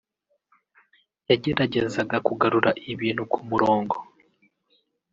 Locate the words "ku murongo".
3.31-3.95